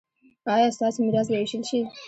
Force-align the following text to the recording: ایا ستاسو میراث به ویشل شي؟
ایا 0.53 0.67
ستاسو 0.77 0.99
میراث 1.05 1.27
به 1.31 1.37
ویشل 1.39 1.63
شي؟ 1.69 1.79